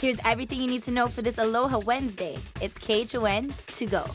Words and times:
Here's 0.00 0.18
everything 0.24 0.62
you 0.62 0.66
need 0.66 0.82
to 0.84 0.90
know 0.92 1.08
for 1.08 1.20
this 1.20 1.36
Aloha 1.36 1.78
Wednesday. 1.80 2.38
It's 2.62 2.78
KHON 2.78 3.52
to 3.66 3.84
go 3.84 4.06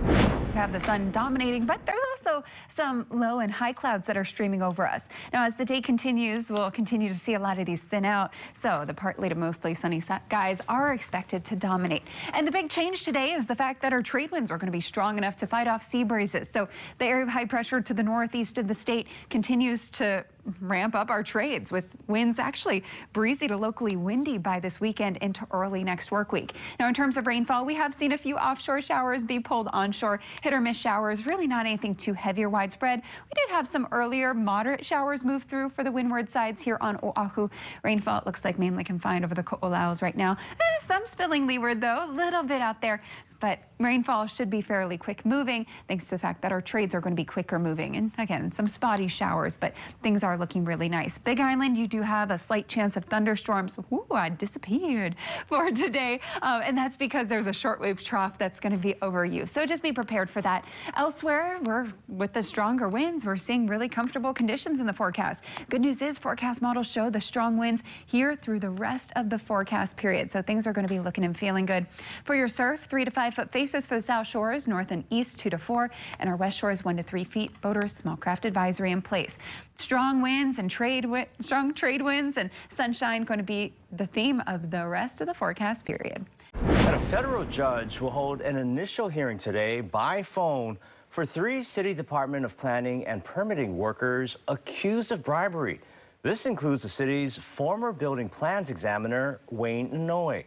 We 0.00 0.54
have 0.54 0.72
the 0.72 0.80
sun 0.80 1.10
dominating, 1.10 1.66
but 1.66 1.84
there's 1.84 2.00
also 2.16 2.42
some 2.74 3.04
low 3.10 3.40
and 3.40 3.52
high 3.52 3.74
clouds 3.74 4.06
that 4.06 4.16
are 4.16 4.24
streaming 4.24 4.62
over 4.62 4.86
us. 4.86 5.10
Now, 5.34 5.44
as 5.44 5.56
the 5.56 5.64
day 5.66 5.82
continues, 5.82 6.48
we'll 6.48 6.70
continue 6.70 7.12
to 7.12 7.18
see 7.18 7.34
a 7.34 7.38
lot 7.38 7.58
of 7.58 7.66
these 7.66 7.82
thin 7.82 8.06
out. 8.06 8.30
So 8.54 8.84
the 8.86 8.94
partly 8.94 9.28
to 9.28 9.34
mostly 9.34 9.74
sunny 9.74 10.00
skies 10.00 10.58
are 10.70 10.94
expected 10.94 11.44
to 11.44 11.54
dominate. 11.54 12.04
And 12.32 12.46
the 12.46 12.50
big 12.50 12.70
change 12.70 13.02
today 13.02 13.32
is 13.32 13.46
the 13.46 13.54
fact 13.54 13.82
that 13.82 13.92
our 13.92 14.00
trade 14.00 14.30
winds 14.30 14.50
are 14.50 14.56
going 14.56 14.72
to 14.72 14.72
be 14.72 14.80
strong 14.80 15.18
enough 15.18 15.36
to 15.36 15.46
fight 15.46 15.68
off 15.68 15.82
sea 15.82 16.02
breezes. 16.02 16.48
So 16.48 16.66
the 16.96 17.04
area 17.04 17.24
of 17.24 17.28
high 17.28 17.44
pressure 17.44 17.82
to 17.82 17.92
the 17.92 18.02
northeast 18.02 18.56
of 18.56 18.68
the 18.68 18.74
state 18.74 19.06
continues 19.28 19.90
to 19.90 20.24
ramp 20.60 20.94
up 20.94 21.10
our 21.10 21.22
trades 21.22 21.72
with 21.72 21.84
winds 22.06 22.38
actually 22.38 22.82
breezy 23.12 23.48
to 23.48 23.56
locally 23.56 23.96
windy 23.96 24.38
by 24.38 24.60
this 24.60 24.80
weekend 24.80 25.16
into 25.18 25.46
early 25.50 25.82
next 25.84 26.10
work 26.10 26.32
week. 26.32 26.54
Now, 26.78 26.88
in 26.88 26.94
terms 26.94 27.16
of 27.16 27.26
rainfall, 27.26 27.64
we 27.64 27.74
have 27.74 27.94
seen 27.94 28.12
a 28.12 28.18
few 28.18 28.36
offshore 28.36 28.82
showers 28.82 29.22
be 29.24 29.40
pulled 29.40 29.68
onshore, 29.72 30.20
hit 30.42 30.52
or 30.52 30.60
miss 30.60 30.76
showers, 30.76 31.26
really 31.26 31.46
not 31.46 31.66
anything 31.66 31.94
too 31.94 32.12
heavy 32.12 32.44
or 32.44 32.48
widespread. 32.48 33.00
We 33.00 33.42
did 33.42 33.50
have 33.50 33.66
some 33.66 33.88
earlier 33.92 34.34
moderate 34.34 34.84
showers 34.84 35.24
move 35.24 35.44
through 35.44 35.70
for 35.70 35.84
the 35.84 35.92
windward 35.92 36.28
sides 36.28 36.62
here 36.62 36.78
on 36.80 36.98
Oahu. 37.02 37.48
Rainfall 37.82 38.22
looks 38.26 38.44
like 38.44 38.58
mainly 38.58 38.84
confined 38.84 39.24
over 39.24 39.34
the 39.34 39.42
Ko'olaus 39.42 40.02
right 40.02 40.16
now. 40.16 40.32
Eh, 40.32 40.78
some 40.80 41.06
spilling 41.06 41.46
leeward 41.46 41.80
though, 41.80 42.04
a 42.04 42.10
little 42.10 42.42
bit 42.42 42.60
out 42.60 42.80
there 42.80 43.02
but 43.44 43.58
rainfall 43.78 44.26
should 44.26 44.48
be 44.48 44.62
fairly 44.62 44.96
quick 44.96 45.26
moving 45.26 45.66
thanks 45.86 46.06
to 46.06 46.14
the 46.14 46.18
fact 46.18 46.40
that 46.40 46.50
our 46.50 46.62
trades 46.62 46.94
are 46.94 47.00
going 47.02 47.14
to 47.14 47.20
be 47.20 47.26
quicker 47.26 47.58
moving. 47.58 47.96
And 47.96 48.10
again, 48.16 48.50
some 48.50 48.66
spotty 48.66 49.06
showers, 49.06 49.58
but 49.58 49.74
things 50.02 50.24
are 50.24 50.38
looking 50.38 50.64
really 50.64 50.88
nice. 50.88 51.18
Big 51.18 51.40
Island, 51.40 51.76
you 51.76 51.86
do 51.86 52.00
have 52.00 52.30
a 52.30 52.38
slight 52.38 52.68
chance 52.68 52.96
of 52.96 53.04
thunderstorms. 53.04 53.76
Ooh, 53.92 54.06
I 54.12 54.30
disappeared 54.30 55.16
for 55.46 55.70
today. 55.70 56.20
Um, 56.40 56.62
and 56.64 56.78
that's 56.78 56.96
because 56.96 57.28
there's 57.28 57.46
a 57.46 57.50
shortwave 57.50 58.02
trough 58.02 58.38
that's 58.38 58.60
going 58.60 58.72
to 58.72 58.78
be 58.78 58.94
over 59.02 59.26
you. 59.26 59.44
So 59.44 59.66
just 59.66 59.82
be 59.82 59.92
prepared 59.92 60.30
for 60.30 60.40
that. 60.40 60.64
Elsewhere, 60.96 61.58
we're 61.64 61.92
with 62.08 62.32
the 62.32 62.42
stronger 62.42 62.88
winds. 62.88 63.26
We're 63.26 63.36
seeing 63.36 63.66
really 63.66 63.90
comfortable 63.90 64.32
conditions 64.32 64.80
in 64.80 64.86
the 64.86 64.94
forecast. 64.94 65.44
Good 65.68 65.82
news 65.82 66.00
is 66.00 66.16
forecast 66.16 66.62
models 66.62 66.86
show 66.86 67.10
the 67.10 67.20
strong 67.20 67.58
winds 67.58 67.82
here 68.06 68.36
through 68.36 68.60
the 68.60 68.70
rest 68.70 69.12
of 69.16 69.28
the 69.28 69.38
forecast 69.38 69.98
period. 69.98 70.30
So 70.32 70.40
things 70.40 70.66
are 70.66 70.72
going 70.72 70.88
to 70.88 70.94
be 70.94 71.00
looking 71.00 71.26
and 71.26 71.36
feeling 71.36 71.66
good. 71.66 71.86
For 72.24 72.34
your 72.34 72.48
surf, 72.48 72.84
3 72.88 73.04
to 73.04 73.10
5 73.10 73.33
Foot 73.34 73.50
faces 73.50 73.84
for 73.84 73.96
the 73.96 74.02
south 74.02 74.28
shores, 74.28 74.68
north 74.68 74.92
and 74.92 75.02
east 75.10 75.40
two 75.40 75.50
to 75.50 75.58
four, 75.58 75.90
and 76.20 76.30
our 76.30 76.36
west 76.36 76.56
shores 76.56 76.84
one 76.84 76.96
to 76.96 77.02
three 77.02 77.24
feet. 77.24 77.50
Boaters, 77.60 77.92
small 77.92 78.16
craft 78.16 78.44
advisory 78.44 78.92
in 78.92 79.02
place. 79.02 79.38
Strong 79.76 80.22
winds 80.22 80.58
and 80.58 80.70
trade 80.70 81.02
wi 81.02 81.26
strong 81.40 81.74
trade 81.74 82.00
winds 82.00 82.36
and 82.36 82.48
sunshine 82.68 83.24
going 83.24 83.38
to 83.38 83.44
be 83.44 83.72
the 83.92 84.06
theme 84.06 84.40
of 84.46 84.70
the 84.70 84.86
rest 84.86 85.20
of 85.20 85.26
the 85.26 85.34
forecast 85.34 85.84
period. 85.84 86.24
And 86.54 86.94
a 86.94 87.00
federal 87.00 87.44
judge 87.46 88.00
will 88.00 88.10
hold 88.10 88.40
an 88.40 88.56
initial 88.56 89.08
hearing 89.08 89.38
today 89.38 89.80
by 89.80 90.22
phone 90.22 90.78
for 91.10 91.26
three 91.26 91.64
city 91.64 91.92
Department 91.92 92.44
of 92.44 92.56
Planning 92.56 93.04
and 93.06 93.24
Permitting 93.24 93.76
workers 93.76 94.36
accused 94.46 95.10
of 95.10 95.24
bribery. 95.24 95.80
This 96.22 96.46
includes 96.46 96.82
the 96.82 96.88
city's 96.88 97.36
former 97.36 97.92
building 97.92 98.28
plans 98.28 98.70
examiner, 98.70 99.40
Wayne 99.50 99.90
Inouye. 99.90 100.44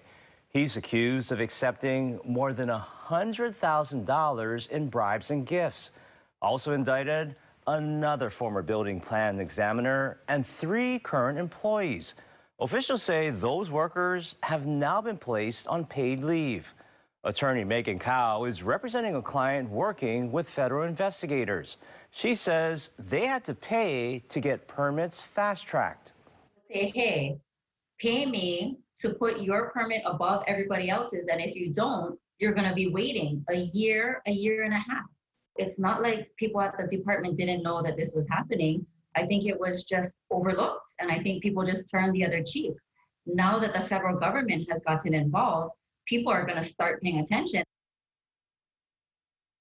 He's 0.57 0.75
accused 0.75 1.31
of 1.31 1.39
accepting 1.39 2.19
more 2.25 2.51
than 2.51 2.69
$100,000 2.69 4.69
in 4.71 4.89
bribes 4.89 5.29
and 5.29 5.45
gifts. 5.45 5.91
Also 6.41 6.73
indicted, 6.73 7.35
another 7.67 8.31
former 8.31 8.63
building 8.63 8.99
plan 8.99 9.39
examiner 9.39 10.19
and 10.27 10.47
three 10.47 10.97
current 10.97 11.37
employees. 11.37 12.15
Officials 12.59 13.03
say 13.03 13.29
those 13.29 13.69
workers 13.69 14.33
have 14.41 14.65
now 14.65 14.99
been 14.99 15.19
placed 15.19 15.67
on 15.67 15.85
paid 15.85 16.23
leave. 16.23 16.73
Attorney 17.23 17.63
Megan 17.63 17.99
Kau 17.99 18.45
is 18.45 18.63
representing 18.63 19.13
a 19.13 19.21
client 19.21 19.69
working 19.69 20.31
with 20.31 20.49
federal 20.49 20.87
investigators. 20.87 21.77
She 22.09 22.33
says 22.33 22.89
they 22.97 23.27
had 23.27 23.45
to 23.45 23.53
pay 23.53 24.23
to 24.29 24.39
get 24.39 24.67
permits 24.67 25.21
fast 25.21 25.67
tracked. 25.67 26.13
Say, 26.67 26.91
hey, 26.95 27.37
pay 27.99 28.25
me 28.25 28.79
to 28.99 29.09
put 29.11 29.41
your 29.41 29.69
permit 29.69 30.01
above 30.05 30.43
everybody 30.47 30.89
else's. 30.89 31.27
And 31.27 31.41
if 31.41 31.55
you 31.55 31.73
don't, 31.73 32.17
you're 32.39 32.53
going 32.53 32.69
to 32.69 32.75
be 32.75 32.87
waiting 32.87 33.43
a 33.49 33.69
year, 33.73 34.21
a 34.25 34.31
year 34.31 34.63
and 34.63 34.73
a 34.73 34.77
half. 34.77 35.05
It's 35.57 35.79
not 35.79 36.01
like 36.01 36.31
people 36.37 36.61
at 36.61 36.77
the 36.77 36.87
department 36.87 37.37
didn't 37.37 37.63
know 37.63 37.81
that 37.81 37.97
this 37.97 38.11
was 38.13 38.27
happening. 38.29 38.85
I 39.15 39.25
think 39.25 39.45
it 39.45 39.59
was 39.59 39.83
just 39.83 40.15
overlooked. 40.29 40.93
And 40.99 41.11
I 41.11 41.21
think 41.21 41.41
people 41.41 41.63
just 41.63 41.89
turned 41.89 42.13
the 42.13 42.25
other 42.25 42.43
cheek. 42.43 42.73
Now 43.25 43.59
that 43.59 43.73
the 43.73 43.87
federal 43.87 44.17
government 44.17 44.67
has 44.69 44.81
gotten 44.81 45.13
involved, 45.13 45.73
people 46.05 46.31
are 46.31 46.45
going 46.45 46.61
to 46.61 46.67
start 46.67 47.01
paying 47.01 47.19
attention. 47.19 47.63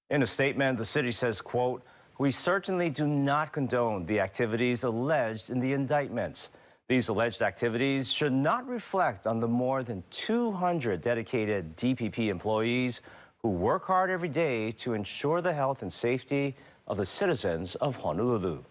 In 0.09 0.21
a 0.21 0.27
statement, 0.27 0.77
the 0.77 0.85
city 0.85 1.11
says, 1.11 1.41
quote, 1.41 1.83
we 2.19 2.31
certainly 2.31 2.89
do 2.89 3.05
not 3.05 3.51
condone 3.51 4.05
the 4.05 4.19
activities 4.19 4.83
alleged 4.83 5.49
in 5.49 5.59
the 5.59 5.73
indictments. 5.73 6.49
These 6.89 7.09
alleged 7.09 7.41
activities 7.41 8.09
should 8.09 8.31
not 8.31 8.65
reflect 8.65 9.27
on 9.27 9.41
the 9.41 9.47
more 9.47 9.83
than 9.83 10.05
200 10.09 11.01
dedicated 11.01 11.75
DPP 11.75 12.29
employees 12.29 13.01
who 13.41 13.49
work 13.49 13.85
hard 13.85 14.09
every 14.09 14.29
day 14.29 14.71
to 14.71 14.93
ensure 14.93 15.41
the 15.41 15.51
health 15.51 15.81
and 15.81 15.91
safety 15.91 16.55
of 16.87 16.95
the 16.95 17.03
citizens 17.03 17.75
of 17.75 17.97
Honolulu. 17.97 18.63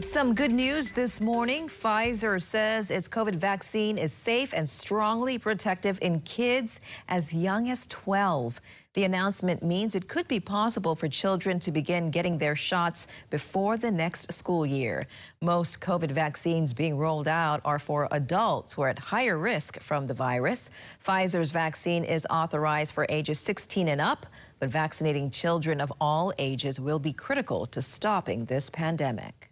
Some 0.00 0.34
good 0.34 0.50
news 0.50 0.90
this 0.90 1.20
morning. 1.20 1.68
Pfizer 1.68 2.42
says 2.42 2.90
its 2.90 3.08
COVID 3.08 3.36
vaccine 3.36 3.98
is 3.98 4.12
safe 4.12 4.52
and 4.52 4.68
strongly 4.68 5.38
protective 5.38 5.96
in 6.02 6.22
kids 6.22 6.80
as 7.08 7.32
young 7.32 7.70
as 7.70 7.86
12. 7.86 8.60
The 8.94 9.04
announcement 9.04 9.62
means 9.62 9.94
it 9.94 10.06
could 10.06 10.28
be 10.28 10.38
possible 10.38 10.94
for 10.94 11.08
children 11.08 11.58
to 11.60 11.72
begin 11.72 12.10
getting 12.10 12.36
their 12.36 12.54
shots 12.54 13.06
before 13.30 13.78
the 13.78 13.90
next 13.90 14.30
school 14.30 14.66
year. 14.66 15.06
Most 15.40 15.80
COVID 15.80 16.12
vaccines 16.12 16.74
being 16.74 16.98
rolled 16.98 17.26
out 17.26 17.62
are 17.64 17.78
for 17.78 18.06
adults 18.10 18.74
who 18.74 18.82
are 18.82 18.90
at 18.90 18.98
higher 18.98 19.38
risk 19.38 19.80
from 19.80 20.08
the 20.08 20.14
virus. 20.14 20.68
Pfizer's 21.02 21.50
vaccine 21.50 22.04
is 22.04 22.26
authorized 22.28 22.92
for 22.92 23.06
ages 23.08 23.40
16 23.40 23.88
and 23.88 24.00
up, 24.00 24.26
but 24.58 24.68
vaccinating 24.68 25.30
children 25.30 25.80
of 25.80 25.90
all 25.98 26.30
ages 26.36 26.78
will 26.78 26.98
be 26.98 27.14
critical 27.14 27.64
to 27.64 27.80
stopping 27.80 28.44
this 28.44 28.68
pandemic. 28.68 29.48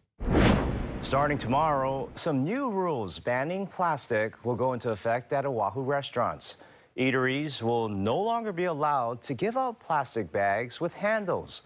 Starting 1.00 1.38
tomorrow, 1.38 2.10
some 2.14 2.44
new 2.44 2.70
rules 2.70 3.18
banning 3.18 3.66
plastic 3.66 4.44
will 4.44 4.54
go 4.54 4.74
into 4.74 4.90
effect 4.90 5.32
at 5.32 5.46
Oahu 5.46 5.80
restaurants. 5.80 6.56
Eateries 6.96 7.62
will 7.62 7.88
no 7.88 8.18
longer 8.18 8.52
be 8.52 8.64
allowed 8.64 9.22
to 9.22 9.34
give 9.34 9.56
out 9.56 9.78
plastic 9.78 10.32
bags 10.32 10.80
with 10.80 10.92
handles. 10.92 11.62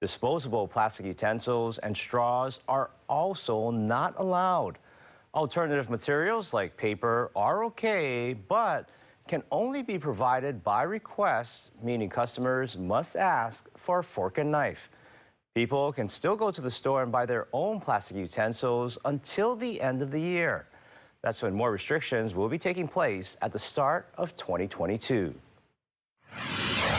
Disposable 0.00 0.68
plastic 0.68 1.04
utensils 1.04 1.78
and 1.78 1.96
straws 1.96 2.60
are 2.68 2.90
also 3.08 3.70
not 3.70 4.14
allowed. 4.18 4.78
Alternative 5.34 5.90
materials 5.90 6.54
like 6.54 6.76
paper 6.76 7.32
are 7.34 7.64
okay, 7.64 8.32
but 8.32 8.88
can 9.26 9.42
only 9.50 9.82
be 9.82 9.98
provided 9.98 10.62
by 10.62 10.82
request, 10.84 11.70
meaning 11.82 12.08
customers 12.08 12.78
must 12.78 13.16
ask 13.16 13.68
for 13.76 13.98
a 13.98 14.04
fork 14.04 14.38
and 14.38 14.50
knife. 14.50 14.88
People 15.54 15.92
can 15.92 16.08
still 16.08 16.36
go 16.36 16.52
to 16.52 16.60
the 16.60 16.70
store 16.70 17.02
and 17.02 17.10
buy 17.10 17.26
their 17.26 17.48
own 17.52 17.80
plastic 17.80 18.16
utensils 18.16 18.96
until 19.04 19.56
the 19.56 19.80
end 19.80 20.02
of 20.02 20.12
the 20.12 20.20
year. 20.20 20.66
That's 21.22 21.42
when 21.42 21.52
more 21.52 21.72
restrictions 21.72 22.34
will 22.34 22.48
be 22.48 22.58
taking 22.58 22.86
place 22.86 23.36
at 23.42 23.52
the 23.52 23.58
start 23.58 24.08
of 24.16 24.36
2022. 24.36 25.34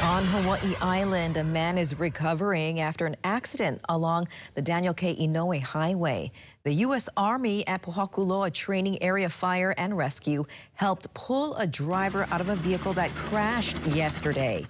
On 0.02 0.24
Hawaii 0.24 0.76
Island, 0.82 1.38
a 1.38 1.44
man 1.44 1.78
is 1.78 2.00
recovering 2.00 2.80
after 2.80 3.06
an 3.06 3.16
accident 3.24 3.82
along 3.88 4.28
the 4.56 4.62
Daniel 4.62 4.94
K. 4.94 5.16
Inouye 5.16 5.62
Highway. 5.62 6.32
The 6.64 6.74
U.S. 6.86 7.08
Army 7.16 7.66
at 7.68 7.82
Pohakuloa 7.82 8.52
Training 8.52 9.02
Area 9.02 9.30
Fire 9.30 9.74
and 9.78 9.98
Rescue 9.98 10.46
helped 10.74 11.14
pull 11.14 11.56
a 11.56 11.68
driver 11.68 12.26
out 12.32 12.42
of 12.42 12.50
a 12.50 12.56
vehicle 12.56 12.94
that 12.94 13.12
crashed 13.12 13.86
yesterday. 13.88 14.66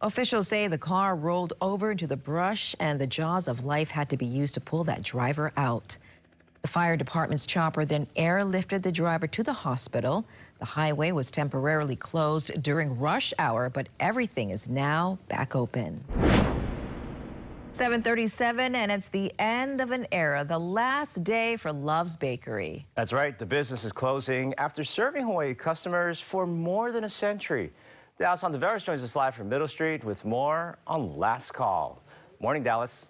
Officials 0.00 0.46
say 0.46 0.68
the 0.68 0.78
car 0.78 1.16
rolled 1.16 1.52
over 1.60 1.90
into 1.90 2.06
the 2.06 2.16
brush 2.16 2.76
and 2.78 3.00
the 3.00 3.06
jaws 3.06 3.48
of 3.48 3.64
life 3.64 3.90
had 3.90 4.08
to 4.10 4.16
be 4.16 4.26
used 4.26 4.54
to 4.54 4.60
pull 4.60 4.84
that 4.84 5.02
driver 5.02 5.52
out. 5.56 5.98
The 6.68 6.72
fire 6.72 6.98
department's 6.98 7.46
chopper 7.46 7.86
then 7.86 8.04
airlifted 8.14 8.82
the 8.82 8.92
driver 8.92 9.26
to 9.26 9.42
the 9.42 9.54
hospital. 9.54 10.26
The 10.58 10.66
highway 10.66 11.12
was 11.12 11.30
temporarily 11.30 11.96
closed 11.96 12.62
during 12.62 12.98
rush 12.98 13.32
hour, 13.38 13.70
but 13.70 13.88
everything 13.98 14.50
is 14.50 14.68
now 14.68 15.18
back 15.30 15.56
open. 15.56 16.04
737, 17.72 18.74
and 18.74 18.92
it's 18.92 19.08
the 19.08 19.32
end 19.38 19.80
of 19.80 19.92
an 19.92 20.06
era, 20.12 20.44
the 20.44 20.58
last 20.58 21.24
day 21.24 21.56
for 21.56 21.72
Love's 21.72 22.18
Bakery. 22.18 22.84
That's 22.96 23.14
right. 23.14 23.38
The 23.38 23.46
business 23.46 23.82
is 23.82 23.90
closing 23.90 24.52
after 24.58 24.84
serving 24.84 25.24
Hawaii 25.24 25.54
customers 25.54 26.20
for 26.20 26.46
more 26.46 26.92
than 26.92 27.04
a 27.04 27.08
century. 27.08 27.72
Dallas 28.18 28.42
Ontiveros 28.42 28.84
joins 28.84 29.02
us 29.02 29.16
live 29.16 29.34
from 29.34 29.48
Middle 29.48 29.68
Street 29.68 30.04
with 30.04 30.22
more 30.26 30.76
on 30.86 31.16
Last 31.16 31.54
Call. 31.54 32.02
Morning, 32.40 32.62
Dallas. 32.62 33.06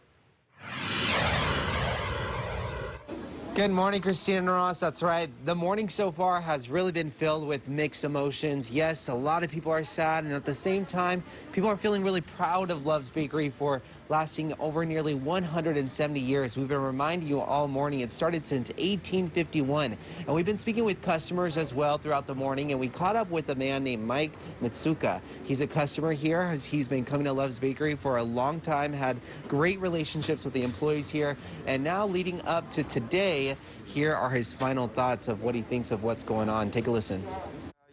Good 3.59 3.73
morning, 3.73 4.01
Christina 4.01 4.53
Ross. 4.53 4.79
That's 4.79 5.03
right. 5.03 5.29
The 5.45 5.53
morning 5.53 5.89
so 5.89 6.13
far 6.13 6.41
has 6.41 6.69
really 6.69 6.93
been 6.93 7.11
filled 7.11 7.45
with 7.45 7.67
mixed 7.67 8.05
emotions. 8.05 8.71
Yes, 8.71 9.09
a 9.09 9.15
lot 9.15 9.43
of 9.43 9.51
people 9.51 9.73
are 9.73 9.83
sad, 9.83 10.23
and 10.23 10.33
at 10.33 10.45
the 10.45 10.55
same 10.55 10.87
time, 10.87 11.25
people 11.51 11.69
are 11.69 11.77
feeling 11.77 12.05
really 12.05 12.21
proud 12.21 12.71
of 12.71 12.87
Love's 12.87 13.11
Bakery 13.11 13.51
for 13.51 13.83
lasting 14.11 14.55
over 14.59 14.87
nearly 14.87 15.15
170 15.15 16.21
years. 16.21 16.57
We've 16.57 16.69
been 16.69 16.81
reminding 16.81 17.29
you 17.29 17.41
all 17.41 17.69
morning 17.69 18.01
it 18.01 18.13
started 18.13 18.47
since 18.47 18.69
1851, 18.71 19.97
and 20.19 20.29
we've 20.29 20.47
been 20.47 20.57
speaking 20.57 20.85
with 20.85 21.03
customers 21.03 21.57
as 21.57 21.75
well 21.75 21.99
throughout 21.99 22.29
the 22.29 22.35
morning, 22.35 22.71
and 22.71 22.81
we 22.81 22.89
caught 22.89 23.17
up 23.17 23.29
with 23.29 23.51
a 23.51 23.55
man 23.57 23.83
named 23.83 24.07
Mike 24.07 24.33
Mitsuka. 24.63 25.21
He's 25.43 25.61
a 25.61 25.67
customer 25.67 26.13
here. 26.13 26.51
He's 26.53 26.87
been 26.89 27.05
coming 27.05 27.25
to 27.25 27.33
Love's 27.33 27.59
Bakery 27.59 27.97
for 27.97 28.19
a 28.19 28.23
long 28.23 28.61
time, 28.61 28.93
had 28.93 29.21
great 29.49 29.81
relationships 29.81 30.45
with 30.45 30.55
the 30.55 30.63
employees 30.63 31.11
here, 31.11 31.37
and 31.67 31.83
now 31.83 32.07
leading 32.07 32.41
up 32.43 32.71
to 32.71 32.85
today, 32.85 33.48
here 33.85 34.15
are 34.15 34.31
his 34.31 34.53
final 34.53 34.89
thoughts 34.89 35.29
of 35.29 35.43
what 35.43 35.55
he 35.55 35.63
thinks 35.63 35.91
of 35.91 36.03
what's 36.03 36.23
going 36.23 36.49
on. 36.49 36.71
Take 36.71 36.87
a 36.87 36.91
listen. 36.91 37.27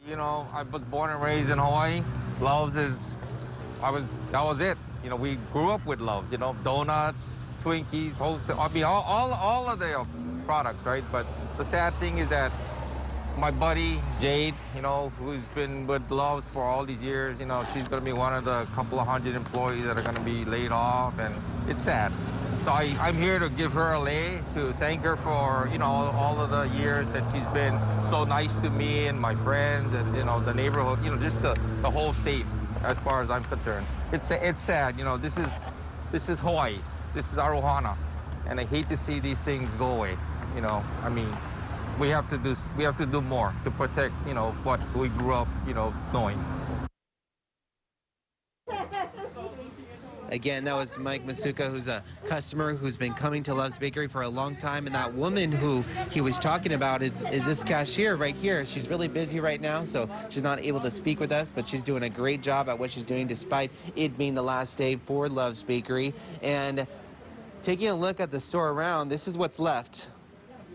You 0.07 0.15
know, 0.15 0.47
I 0.53 0.63
was 0.63 0.81
born 0.83 1.09
and 1.09 1.21
raised 1.21 1.49
in 1.49 1.57
Hawaii. 1.57 2.03
Loves 2.39 2.77
is, 2.77 2.99
I 3.81 3.89
was, 3.89 4.03
that 4.31 4.43
was 4.43 4.59
it. 4.61 4.77
You 5.03 5.09
know, 5.09 5.15
we 5.15 5.35
grew 5.51 5.71
up 5.71 5.85
with 5.85 5.99
Loves. 5.99 6.31
You 6.31 6.37
know, 6.37 6.55
donuts, 6.63 7.35
Twinkies, 7.63 8.13
whole, 8.13 8.39
I 8.57 8.67
mean, 8.69 8.83
all, 8.83 9.01
all, 9.03 9.33
all 9.33 9.69
of 9.69 9.79
the 9.79 9.99
uh, 9.99 10.05
products, 10.45 10.85
right? 10.85 11.03
But 11.11 11.25
the 11.57 11.65
sad 11.65 11.95
thing 11.99 12.19
is 12.19 12.27
that 12.29 12.51
my 13.37 13.51
buddy 13.51 13.99
Jade, 14.21 14.53
you 14.75 14.81
know, 14.81 15.11
who's 15.17 15.43
been 15.55 15.87
with 15.87 16.09
Loves 16.09 16.45
for 16.53 16.63
all 16.63 16.85
these 16.85 17.01
years, 17.01 17.39
you 17.39 17.45
know, 17.45 17.65
she's 17.73 17.87
going 17.87 18.01
to 18.01 18.05
be 18.05 18.13
one 18.13 18.33
of 18.33 18.45
the 18.45 18.65
couple 18.75 18.99
of 18.99 19.07
hundred 19.07 19.35
employees 19.35 19.83
that 19.85 19.97
are 19.97 20.03
going 20.03 20.15
to 20.15 20.21
be 20.21 20.45
laid 20.45 20.71
off, 20.71 21.17
and 21.19 21.35
it's 21.67 21.83
sad. 21.83 22.11
So 22.65 22.71
I, 22.71 22.97
I'm 22.99 23.15
here 23.15 23.37
to 23.37 23.47
give 23.49 23.73
her 23.73 23.93
a 23.93 23.99
lay, 23.99 24.41
to 24.55 24.73
thank 24.73 25.03
her 25.03 25.17
for, 25.17 25.69
you 25.71 25.77
know, 25.77 25.85
all 25.85 26.41
of 26.41 26.49
the 26.49 26.63
years 26.75 27.07
that 27.13 27.23
she's 27.31 27.45
been 27.53 27.79
so 28.09 28.23
nice 28.23 28.55
to 28.55 28.71
me 28.71 29.05
and 29.05 29.21
my 29.21 29.35
friends 29.35 29.93
and, 29.93 30.17
you 30.17 30.23
know, 30.23 30.43
the 30.43 30.51
neighborhood, 30.51 31.03
you 31.03 31.11
know, 31.11 31.17
just 31.17 31.39
the, 31.43 31.53
the 31.83 31.91
whole 31.91 32.13
state 32.13 32.43
as 32.81 32.97
far 32.97 33.21
as 33.21 33.29
I'm 33.29 33.43
concerned. 33.43 33.85
It's, 34.11 34.31
it's 34.31 34.63
sad, 34.63 34.97
you 34.97 35.03
know, 35.03 35.15
this 35.15 35.37
is, 35.37 35.45
this 36.11 36.27
is 36.27 36.39
Hawaii. 36.39 36.79
This 37.13 37.31
is 37.31 37.37
our 37.37 37.51
ohana. 37.51 37.95
And 38.47 38.59
I 38.59 38.65
hate 38.65 38.89
to 38.89 38.97
see 38.97 39.19
these 39.19 39.37
things 39.41 39.69
go 39.77 39.91
away, 39.91 40.17
you 40.55 40.61
know, 40.61 40.83
I 41.03 41.09
mean, 41.09 41.31
we 41.99 42.09
have 42.09 42.27
to 42.31 42.37
do, 42.39 42.55
we 42.75 42.83
have 42.83 42.97
to 42.97 43.05
do 43.05 43.21
more 43.21 43.53
to 43.63 43.69
protect, 43.69 44.15
you 44.27 44.33
know, 44.33 44.53
what 44.63 44.81
we 44.95 45.09
grew 45.09 45.33
up, 45.33 45.47
you 45.67 45.75
know, 45.75 45.93
knowing. 46.11 46.43
Again, 50.29 50.63
that 50.63 50.75
was 50.75 50.97
Mike 50.97 51.25
Masuka, 51.25 51.69
who's 51.69 51.87
a 51.87 52.03
customer 52.27 52.73
who's 52.73 52.97
been 52.97 53.13
coming 53.13 53.43
to 53.43 53.53
Love's 53.53 53.77
Bakery 53.77 54.07
for 54.07 54.23
a 54.23 54.29
long 54.29 54.55
time. 54.55 54.87
And 54.87 54.95
that 54.95 55.13
woman 55.13 55.51
who 55.51 55.83
he 56.09 56.19
was 56.19 56.39
talking 56.39 56.73
about 56.73 57.03
is, 57.03 57.29
is 57.29 57.45
this 57.45 57.63
cashier 57.63 58.15
right 58.15 58.35
here. 58.35 58.65
She's 58.65 58.87
really 58.87 59.07
busy 59.07 59.39
right 59.39 59.61
now, 59.61 59.83
so 59.83 60.09
she's 60.29 60.41
not 60.41 60.63
able 60.63 60.79
to 60.81 60.89
speak 60.89 61.19
with 61.19 61.31
us, 61.31 61.51
but 61.51 61.67
she's 61.67 61.83
doing 61.83 62.03
a 62.03 62.09
great 62.09 62.41
job 62.41 62.69
at 62.69 62.77
what 62.77 62.89
she's 62.89 63.05
doing 63.05 63.27
despite 63.27 63.71
it 63.95 64.17
being 64.17 64.33
the 64.33 64.41
last 64.41 64.77
day 64.77 64.95
for 64.95 65.29
Love's 65.29 65.61
Bakery. 65.61 66.13
And 66.41 66.87
taking 67.61 67.89
a 67.89 67.95
look 67.95 68.19
at 68.19 68.31
the 68.31 68.39
store 68.39 68.69
around, 68.69 69.09
this 69.09 69.27
is 69.27 69.37
what's 69.37 69.59
left. 69.59 70.07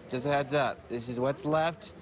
Just 0.08 0.26
a 0.26 0.29
heads 0.29 0.55
up, 0.55 0.88
this 0.88 1.08
is 1.08 1.19
what's 1.19 1.44
left. 1.44 1.93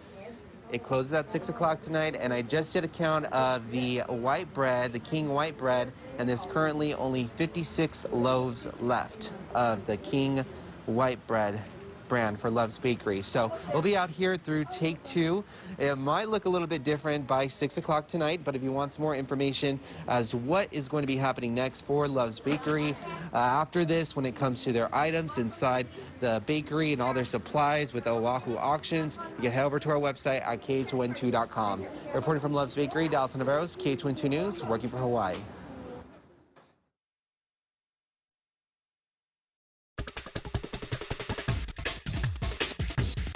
It 0.70 0.82
closes 0.82 1.14
at 1.14 1.30
6 1.30 1.48
o'clock 1.48 1.80
tonight, 1.80 2.14
and 2.18 2.32
I 2.32 2.42
just 2.42 2.74
did 2.74 2.84
a 2.84 2.88
count 2.88 3.24
of 3.26 3.70
the 3.70 4.00
white 4.00 4.52
bread, 4.52 4.92
the 4.92 4.98
King 4.98 5.30
white 5.30 5.56
bread, 5.56 5.92
and 6.18 6.28
there's 6.28 6.44
currently 6.44 6.92
only 6.94 7.24
56 7.36 8.06
loaves 8.12 8.66
left 8.80 9.30
of 9.54 9.86
the 9.86 9.96
King 9.96 10.44
white 10.86 11.26
bread 11.26 11.62
brand 12.08 12.40
for 12.40 12.50
Love's 12.50 12.78
Bakery. 12.78 13.22
So 13.22 13.52
we'll 13.72 13.82
be 13.82 13.96
out 13.96 14.10
here 14.10 14.37
through 14.37 14.64
take 14.70 15.02
two. 15.02 15.44
It 15.78 15.96
might 15.96 16.28
look 16.28 16.46
a 16.46 16.49
little 16.49 16.66
bit 16.66 16.82
different 16.82 17.26
by 17.26 17.46
6 17.46 17.78
o'clock 17.78 18.08
tonight, 18.08 18.40
but 18.44 18.56
if 18.56 18.62
you 18.62 18.72
want 18.72 18.93
some 18.93 19.02
more 19.02 19.14
information 19.14 19.78
as 20.08 20.34
what 20.34 20.69
is 20.72 20.88
going 20.88 21.02
to 21.02 21.06
be 21.06 21.16
happening 21.16 21.55
next 21.55 21.82
for 21.82 22.08
Love's 22.08 22.40
Bakery 22.40 22.96
uh, 23.32 23.37
after 23.37 23.84
this 23.84 24.16
when 24.16 24.25
it 24.25 24.34
comes 24.34 24.64
to 24.64 24.72
their 24.72 24.93
items 24.94 25.38
inside 25.38 25.87
the 26.20 26.43
bakery 26.46 26.93
and 26.93 27.00
all 27.00 27.14
their 27.14 27.25
supplies 27.25 27.93
with 27.93 28.06
Oahu 28.06 28.56
Auctions, 28.56 29.19
you 29.37 29.43
can 29.43 29.52
head 29.52 29.64
over 29.64 29.78
to 29.78 29.90
our 29.90 29.99
website 29.99 30.46
at 30.46 30.62
khon2.com. 30.62 31.87
Reporting 32.14 32.40
from 32.40 32.52
Love's 32.52 32.75
Bakery, 32.75 33.08
Dallas 33.08 33.34
Ontiveros 33.34 33.76
KHON2 33.76 34.28
News, 34.28 34.64
working 34.64 34.90
for 34.90 34.99
Hawaii. 34.99 35.37